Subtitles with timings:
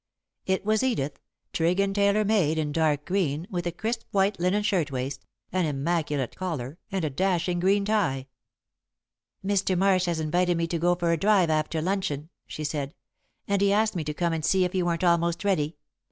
[0.47, 1.19] It was Edith,
[1.53, 6.35] trig and tailor made, in dark green, with a crisp white linen shirtwaist, an immaculate
[6.35, 8.25] collar, and a dashing green tie.
[9.45, 9.77] "Mr.
[9.77, 12.95] Marsh has invited me to go for a drive after luncheon," she said,
[13.47, 15.77] "and he asked me to come and see if you weren't almost ready.